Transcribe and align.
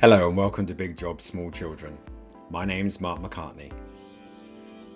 Hello 0.00 0.28
and 0.28 0.34
welcome 0.34 0.64
to 0.64 0.72
Big 0.72 0.96
Job 0.96 1.20
Small 1.20 1.50
Children. 1.50 1.98
My 2.48 2.64
name 2.64 2.86
is 2.86 3.02
Mark 3.02 3.20
McCartney. 3.20 3.70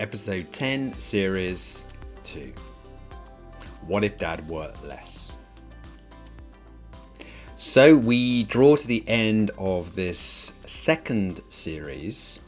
Episode 0.00 0.50
10, 0.50 0.94
Series 0.94 1.84
2. 2.24 2.50
What 3.86 4.02
if 4.02 4.16
Dad 4.16 4.48
worked 4.48 4.82
less? 4.86 5.36
So 7.58 7.94
we 7.94 8.44
draw 8.44 8.76
to 8.76 8.86
the 8.86 9.06
end 9.06 9.50
of 9.58 9.94
this 9.94 10.54
second 10.64 11.42
series, 11.50 12.40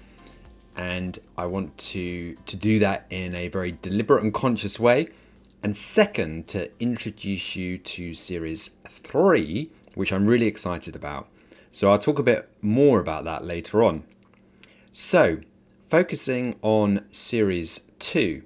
and 0.79 1.19
I 1.37 1.45
want 1.45 1.77
to, 1.77 2.37
to 2.37 2.57
do 2.57 2.79
that 2.79 3.05
in 3.11 3.35
a 3.35 3.49
very 3.49 3.73
deliberate 3.83 4.25
and 4.25 4.33
conscious 4.33 4.81
way. 4.81 5.09
And 5.63 5.77
second, 5.77 6.49
to 6.49 6.71
introduce 6.81 7.55
you 7.55 7.77
to 7.77 8.15
Series 8.15 8.71
3, 8.89 9.71
which 9.95 10.11
I'm 10.11 10.27
really 10.27 10.47
excited 10.47 10.97
about 10.97 11.29
so 11.77 11.91
I'll 11.91 11.99
talk 11.99 12.19
a 12.19 12.23
bit 12.23 12.49
more 12.63 13.01
about 13.01 13.25
that 13.25 13.45
later 13.45 13.85
on. 13.85 14.05
So, 14.93 15.41
focusing 15.91 16.57
on 16.63 17.05
Series 17.13 17.83
2, 17.99 18.43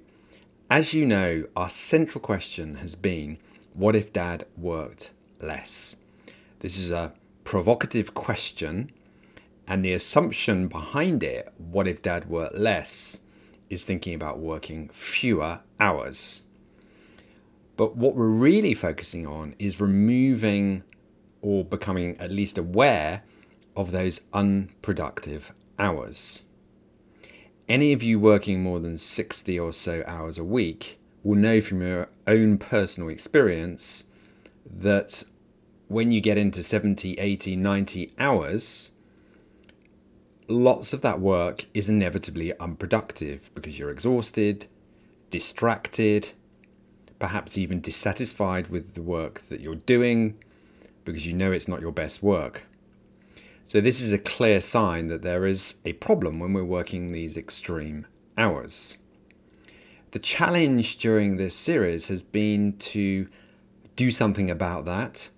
as 0.69 0.93
you 0.93 1.05
know, 1.05 1.45
our 1.55 1.69
central 1.69 2.21
question 2.21 2.75
has 2.75 2.95
been 2.95 3.37
what 3.73 3.95
if 3.95 4.11
dad 4.11 4.47
worked 4.57 5.11
less? 5.39 5.95
This 6.59 6.77
is 6.77 6.91
a 6.91 7.13
provocative 7.45 8.13
question, 8.13 8.91
and 9.65 9.85
the 9.85 9.93
assumption 9.93 10.67
behind 10.67 11.23
it, 11.23 11.53
what 11.57 11.87
if 11.87 12.01
dad 12.01 12.29
worked 12.29 12.57
less, 12.57 13.21
is 13.69 13.85
thinking 13.85 14.13
about 14.13 14.39
working 14.39 14.89
fewer 14.89 15.61
hours. 15.79 16.43
But 17.77 17.95
what 17.95 18.13
we're 18.13 18.27
really 18.27 18.73
focusing 18.73 19.25
on 19.25 19.55
is 19.57 19.79
removing 19.79 20.83
or 21.41 21.63
becoming 21.63 22.17
at 22.17 22.31
least 22.31 22.57
aware 22.57 23.23
of 23.75 23.91
those 23.91 24.21
unproductive 24.33 25.53
hours. 25.79 26.43
Any 27.67 27.93
of 27.93 28.03
you 28.03 28.19
working 28.19 28.61
more 28.61 28.79
than 28.79 28.97
60 28.97 29.59
or 29.59 29.73
so 29.73 30.03
hours 30.05 30.37
a 30.37 30.43
week 30.43 30.99
will 31.23 31.37
know 31.37 31.61
from 31.61 31.81
your 31.81 32.09
own 32.27 32.57
personal 32.57 33.09
experience 33.09 34.05
that 34.65 35.23
when 35.87 36.11
you 36.11 36.21
get 36.21 36.37
into 36.37 36.63
70, 36.63 37.13
80, 37.13 37.55
90 37.55 38.11
hours, 38.17 38.91
lots 40.47 40.93
of 40.93 41.01
that 41.01 41.19
work 41.19 41.65
is 41.73 41.89
inevitably 41.89 42.57
unproductive 42.59 43.51
because 43.55 43.77
you're 43.77 43.89
exhausted, 43.89 44.67
distracted, 45.29 46.31
perhaps 47.19 47.57
even 47.57 47.81
dissatisfied 47.81 48.67
with 48.67 48.95
the 48.95 49.01
work 49.01 49.41
that 49.49 49.59
you're 49.59 49.75
doing 49.75 50.35
because 51.05 51.25
you 51.25 51.33
know 51.33 51.51
it's 51.51 51.67
not 51.67 51.81
your 51.81 51.91
best 51.91 52.21
work. 52.21 52.63
So, 53.63 53.79
this 53.79 54.01
is 54.01 54.11
a 54.11 54.17
clear 54.17 54.59
sign 54.59 55.07
that 55.07 55.21
there 55.21 55.45
is 55.45 55.75
a 55.85 55.93
problem 55.93 56.39
when 56.39 56.53
we're 56.53 56.63
working 56.63 57.11
these 57.11 57.37
extreme 57.37 58.07
hours. 58.37 58.97
The 60.11 60.19
challenge 60.19 60.97
during 60.97 61.37
this 61.37 61.55
series 61.55 62.07
has 62.07 62.21
been 62.21 62.73
to 62.79 63.27
do 63.95 64.11
something 64.11 64.49
about 64.49 64.85
that, 64.85 65.29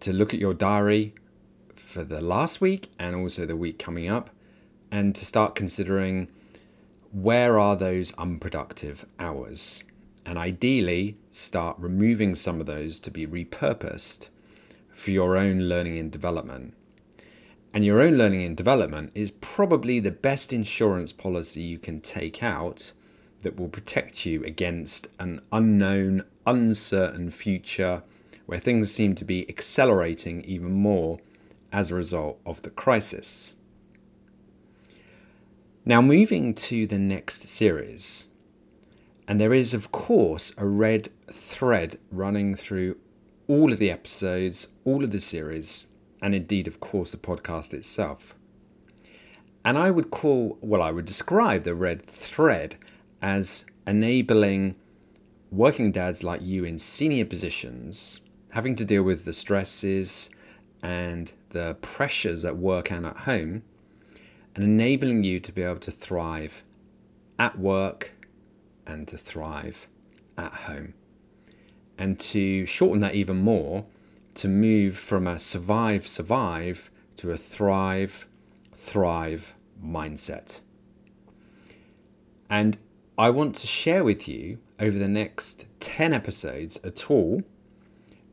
to 0.00 0.12
look 0.12 0.34
at 0.34 0.40
your 0.40 0.54
diary 0.54 1.14
for 1.74 2.04
the 2.04 2.20
last 2.20 2.60
week 2.60 2.90
and 2.98 3.14
also 3.16 3.46
the 3.46 3.56
week 3.56 3.78
coming 3.78 4.08
up, 4.08 4.30
and 4.90 5.14
to 5.14 5.24
start 5.24 5.54
considering 5.54 6.28
where 7.12 7.58
are 7.58 7.76
those 7.76 8.12
unproductive 8.14 9.06
hours. 9.18 9.82
And 10.26 10.36
ideally, 10.36 11.16
start 11.30 11.76
removing 11.78 12.34
some 12.34 12.60
of 12.60 12.66
those 12.66 12.98
to 13.00 13.10
be 13.10 13.26
repurposed 13.26 14.28
for 14.92 15.10
your 15.10 15.36
own 15.36 15.60
learning 15.60 15.98
and 15.98 16.10
development. 16.10 16.74
And 17.74 17.84
your 17.84 18.00
own 18.00 18.18
learning 18.18 18.44
and 18.44 18.56
development 18.56 19.12
is 19.14 19.30
probably 19.30 19.98
the 19.98 20.10
best 20.10 20.52
insurance 20.52 21.12
policy 21.12 21.62
you 21.62 21.78
can 21.78 22.00
take 22.00 22.42
out 22.42 22.92
that 23.40 23.58
will 23.58 23.68
protect 23.68 24.26
you 24.26 24.44
against 24.44 25.08
an 25.18 25.40
unknown, 25.50 26.24
uncertain 26.46 27.30
future 27.30 28.02
where 28.46 28.58
things 28.58 28.92
seem 28.92 29.14
to 29.14 29.24
be 29.24 29.48
accelerating 29.48 30.44
even 30.44 30.72
more 30.72 31.18
as 31.72 31.90
a 31.90 31.94
result 31.94 32.38
of 32.44 32.62
the 32.62 32.70
crisis. 32.70 33.54
Now, 35.84 36.00
moving 36.00 36.54
to 36.54 36.86
the 36.86 36.98
next 36.98 37.48
series, 37.48 38.26
and 39.26 39.40
there 39.40 39.54
is, 39.54 39.72
of 39.72 39.90
course, 39.90 40.52
a 40.58 40.66
red 40.66 41.08
thread 41.32 41.98
running 42.10 42.54
through 42.54 42.96
all 43.52 43.70
of 43.70 43.78
the 43.78 43.90
episodes, 43.90 44.68
all 44.86 45.04
of 45.04 45.10
the 45.10 45.20
series, 45.20 45.86
and 46.22 46.34
indeed, 46.34 46.66
of 46.66 46.80
course, 46.80 47.10
the 47.10 47.18
podcast 47.18 47.74
itself. 47.74 48.34
And 49.62 49.76
I 49.76 49.90
would 49.90 50.10
call, 50.10 50.56
well, 50.62 50.80
I 50.80 50.90
would 50.90 51.04
describe 51.04 51.64
the 51.64 51.74
red 51.74 52.00
thread 52.00 52.76
as 53.20 53.66
enabling 53.86 54.76
working 55.50 55.92
dads 55.92 56.24
like 56.24 56.40
you 56.40 56.64
in 56.64 56.78
senior 56.78 57.26
positions 57.26 58.20
having 58.52 58.74
to 58.76 58.86
deal 58.86 59.02
with 59.02 59.26
the 59.26 59.34
stresses 59.34 60.30
and 60.82 61.34
the 61.50 61.76
pressures 61.82 62.46
at 62.46 62.56
work 62.56 62.90
and 62.90 63.04
at 63.04 63.18
home, 63.18 63.62
and 64.54 64.64
enabling 64.64 65.24
you 65.24 65.38
to 65.40 65.52
be 65.52 65.60
able 65.60 65.78
to 65.78 65.90
thrive 65.90 66.64
at 67.38 67.58
work 67.58 68.12
and 68.86 69.06
to 69.08 69.18
thrive 69.18 69.88
at 70.38 70.52
home 70.52 70.94
and 71.98 72.18
to 72.18 72.66
shorten 72.66 73.00
that 73.00 73.14
even 73.14 73.36
more, 73.36 73.84
to 74.34 74.48
move 74.48 74.96
from 74.96 75.26
a 75.26 75.38
survive, 75.38 76.06
survive 76.06 76.90
to 77.16 77.30
a 77.30 77.36
thrive, 77.36 78.26
thrive 78.74 79.54
mindset. 79.84 80.60
And 82.48 82.78
I 83.18 83.30
want 83.30 83.54
to 83.56 83.66
share 83.66 84.04
with 84.04 84.26
you 84.26 84.58
over 84.80 84.98
the 84.98 85.08
next 85.08 85.66
10 85.80 86.12
episodes 86.12 86.80
a 86.82 86.90
tool 86.90 87.42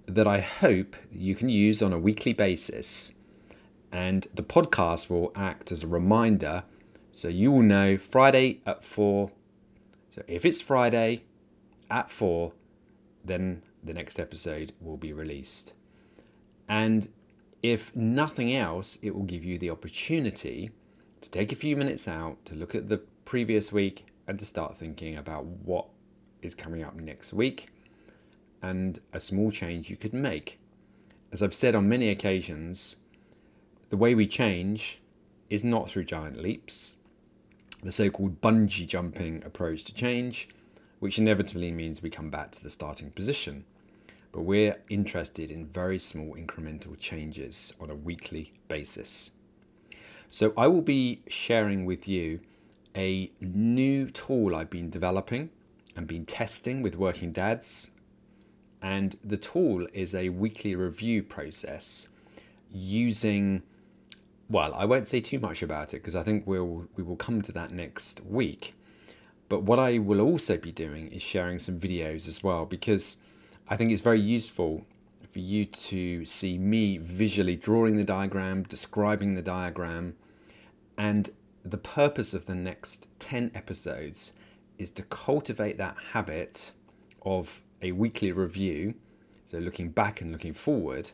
that 0.08 0.26
I 0.26 0.40
hope 0.40 0.96
you 1.12 1.36
can 1.36 1.50
use 1.50 1.81
on 1.81 1.94
a 1.94 2.00
weekly 2.00 2.34
basis. 2.34 3.14
And 3.91 4.28
the 4.34 4.44
podcast 4.44 5.09
will 5.09 5.31
act 5.36 5.72
as 5.72 5.84
a 5.84 5.88
reminder 5.88 6.64
so 7.12 7.28
you 7.28 7.52
will 7.52 7.64
know 7.64 7.97
Friday 7.97 8.62
at 8.66 8.84
4. 8.84 9.31
So 10.09 10.24
if 10.28 10.46
it's 10.46 10.62
Friday 10.62 11.24
at 11.90 12.09
4, 12.09 12.52
then 13.24 13.63
the 13.84 13.94
next 13.94 14.19
episode 14.19 14.74
will 14.80 14.97
be 14.97 15.13
released. 15.13 15.74
And 16.68 17.09
if 17.62 17.96
nothing 17.96 18.56
else, 18.56 18.97
it 19.02 19.16
will 19.16 19.24
give 19.24 19.44
you 19.44 19.57
the 19.57 19.69
opportunity 19.69 20.72
to 21.22 21.29
take 21.29 21.52
a 21.52 21.56
few 21.56 21.75
minutes 21.75 22.08
out 22.08 22.44
to 22.46 22.56
look 22.56 22.75
at 22.75 22.90
the 22.90 23.00
previous 23.25 23.72
week 23.72 24.06
and 24.28 24.40
to 24.40 24.46
start 24.46 24.78
thinking 24.78 25.18
about 25.18 25.46
what 25.46 25.88
is 26.41 26.56
coming 26.56 26.84
up 26.84 26.96
next 26.96 27.34
week 27.34 27.69
and 28.62 29.00
a 29.13 29.19
small 29.19 29.52
change 29.52 29.90
you 29.90 29.97
could 29.97 30.13
make. 30.13 30.59
As 31.31 31.41
I've 31.41 31.53
said 31.53 31.75
on 31.75 31.90
many 31.90 32.09
occasions, 32.09 32.97
the 33.90 33.97
way 33.97 34.16
we 34.16 34.28
change 34.28 35.02
is 35.50 35.63
not 35.63 35.90
through 35.90 36.06
giant 36.06 36.41
leaps. 36.41 36.96
The 37.81 37.91
so 37.91 38.09
called 38.09 38.41
bungee 38.41 38.88
jumping 38.88 39.44
approach 39.46 39.84
to 39.85 39.94
change 39.94 40.50
which 41.00 41.18
inevitably 41.18 41.72
means 41.72 42.02
we 42.02 42.10
come 42.10 42.30
back 42.30 42.52
to 42.52 42.64
the 42.64 42.70
starting 42.70 43.12
position. 43.12 43.66
But 44.32 44.42
we're 44.42 44.76
interested 44.90 45.50
in 45.50 45.66
very 45.66 45.98
small 45.98 46.36
incremental 46.36 46.98
changes 47.00 47.74
on 47.80 47.90
a 47.90 47.96
weekly 47.96 48.54
basis. 48.68 49.32
So 50.30 50.54
I 50.56 50.68
will 50.68 50.82
be 50.84 51.22
sharing 51.28 51.86
with 51.86 52.08
you 52.08 52.42
a 52.96 53.32
new 53.42 54.09
tool 54.09 54.56
I've 54.56 54.70
been 54.70 54.90
developing 54.90 55.50
and 55.96 56.06
been 56.08 56.26
testing 56.26 56.82
with 56.82 56.96
working 56.96 57.32
dads. 57.32 57.90
And 58.82 59.18
the 59.24 59.38
tool 59.38 59.88
is 59.94 60.14
a 60.14 60.30
weekly 60.30 60.76
review 60.76 61.24
process 61.24 62.08
using 62.72 63.64
well, 64.52 64.73
I 64.73 64.85
won't 64.85 65.08
say 65.08 65.22
too 65.22 65.38
much 65.38 65.62
about 65.62 65.94
it 65.94 65.97
because 65.97 66.16
I 66.16 66.23
think 66.23 66.47
we'll 66.47 66.88
we 66.96 67.03
will 67.03 67.16
come 67.16 67.41
to 67.44 67.52
that 67.52 67.72
next 67.72 68.22
week. 68.26 68.73
But 69.49 69.63
what 69.63 69.79
I 69.79 69.97
will 69.97 70.22
also 70.22 70.57
be 70.57 70.72
doing 70.72 71.11
is 71.11 71.22
sharing 71.22 71.59
some 71.59 71.79
videos 71.79 72.28
as 72.28 72.43
well 72.43 72.66
because 72.66 73.17
I 73.67 73.75
think 73.75 73.91
it's 73.91 74.01
very 74.01 74.22
useful 74.22 74.85
for 75.31 75.40
you 75.40 75.66
to 75.66 76.25
see 76.25 76.57
me 76.57 76.97
visually 76.97 77.55
drawing 77.55 77.97
the 77.97 78.03
diagram, 78.03 78.63
describing 78.63 79.35
the 79.35 79.41
diagram, 79.41 80.16
and 80.97 81.29
the 81.63 81.78
purpose 81.78 82.34
of 82.34 82.46
the 82.46 82.55
next 82.55 83.07
10 83.19 83.51
episodes 83.53 84.34
is 84.78 84.90
to 84.91 85.03
cultivate 85.03 85.78
that 85.78 85.96
habit 86.13 86.72
of 87.23 87.61
a 87.81 87.91
weekly 87.91 88.31
review, 88.31 88.96
so 89.46 89.57
looking 89.57 89.90
back 89.90 90.22
and 90.22 90.31
looking 90.31 90.53
forward, 90.53 91.11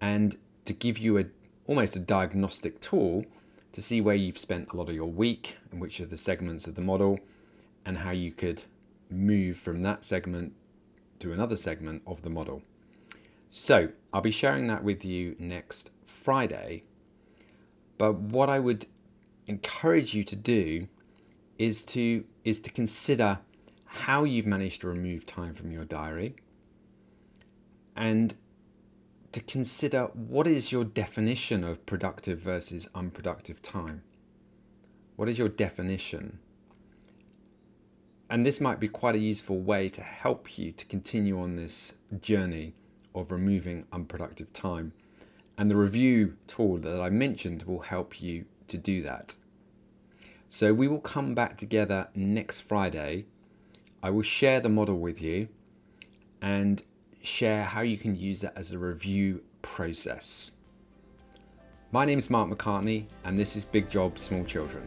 and 0.00 0.36
to 0.64 0.72
give 0.72 0.98
you 0.98 1.18
a 1.18 1.24
almost 1.66 1.94
a 1.94 2.00
diagnostic 2.00 2.80
tool 2.80 3.24
to 3.72 3.80
see 3.80 4.00
where 4.00 4.16
you've 4.16 4.38
spent 4.38 4.68
a 4.72 4.76
lot 4.76 4.88
of 4.88 4.94
your 4.94 5.10
week 5.10 5.56
and 5.70 5.80
which 5.80 6.00
are 6.00 6.06
the 6.06 6.16
segments 6.16 6.66
of 6.66 6.74
the 6.74 6.80
model 6.80 7.20
and 7.84 7.98
how 7.98 8.10
you 8.10 8.32
could 8.32 8.62
move 9.10 9.56
from 9.56 9.82
that 9.82 10.04
segment 10.04 10.52
to 11.18 11.32
another 11.32 11.56
segment 11.56 12.02
of 12.06 12.22
the 12.22 12.30
model. 12.30 12.62
So, 13.48 13.88
I'll 14.12 14.20
be 14.20 14.30
sharing 14.30 14.68
that 14.68 14.84
with 14.84 15.04
you 15.04 15.36
next 15.38 15.90
Friday. 16.06 16.84
But 17.98 18.14
what 18.14 18.48
I 18.48 18.58
would 18.58 18.86
encourage 19.46 20.14
you 20.14 20.24
to 20.24 20.36
do 20.36 20.86
is 21.58 21.82
to 21.84 22.24
is 22.44 22.60
to 22.60 22.70
consider 22.70 23.40
how 23.84 24.24
you've 24.24 24.46
managed 24.46 24.80
to 24.80 24.88
remove 24.88 25.26
time 25.26 25.52
from 25.52 25.72
your 25.72 25.84
diary 25.84 26.36
and 27.96 28.34
to 29.32 29.40
consider 29.40 30.04
what 30.14 30.46
is 30.46 30.72
your 30.72 30.84
definition 30.84 31.64
of 31.64 31.84
productive 31.86 32.38
versus 32.38 32.88
unproductive 32.94 33.60
time. 33.60 34.02
What 35.16 35.28
is 35.28 35.38
your 35.38 35.48
definition? 35.48 36.38
And 38.30 38.46
this 38.46 38.60
might 38.60 38.78
be 38.78 38.86
quite 38.86 39.16
a 39.16 39.18
useful 39.18 39.58
way 39.58 39.88
to 39.88 40.02
help 40.02 40.56
you 40.56 40.70
to 40.70 40.86
continue 40.86 41.40
on 41.40 41.56
this 41.56 41.94
journey 42.20 42.74
of 43.12 43.32
removing 43.32 43.86
unproductive 43.92 44.52
time. 44.52 44.92
And 45.58 45.68
the 45.68 45.76
review 45.76 46.36
tool 46.46 46.78
that 46.78 47.00
I 47.00 47.10
mentioned 47.10 47.64
will 47.64 47.80
help 47.80 48.22
you 48.22 48.44
to 48.68 48.78
do 48.78 49.02
that. 49.02 49.34
So 50.48 50.72
we 50.72 50.86
will 50.86 51.00
come 51.00 51.34
back 51.34 51.56
together 51.56 52.08
next 52.14 52.60
Friday. 52.60 53.26
I 54.00 54.10
will 54.10 54.22
share 54.22 54.60
the 54.60 54.68
model 54.68 55.00
with 55.00 55.20
you 55.20 55.48
and 56.40 56.82
share 57.20 57.64
how 57.64 57.80
you 57.80 57.98
can 57.98 58.14
use 58.14 58.42
that 58.42 58.56
as 58.56 58.70
a 58.70 58.78
review 58.78 59.42
process. 59.60 60.52
My 61.90 62.04
name 62.04 62.18
is 62.18 62.30
Mark 62.30 62.48
McCartney, 62.48 63.06
and 63.24 63.36
this 63.36 63.56
is 63.56 63.64
Big 63.64 63.90
Job 63.90 64.18
Small 64.20 64.44
Children. 64.44 64.84